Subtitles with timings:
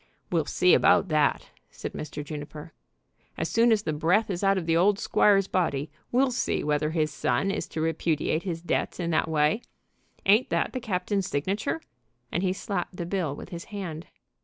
[0.31, 2.23] "We'll see about that," said Mr.
[2.25, 2.73] Juniper.
[3.37, 6.89] "As soon as the breath is out of the old squire's body we'll see whether
[6.89, 9.61] his son is to repudiate his debts in that way.
[10.25, 11.81] Ain't that the captain's signature?"
[12.31, 14.07] and he slapped the bill with his hand.